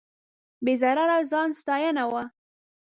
[0.63, 2.23] بې ضرره ځان ستاینه وه.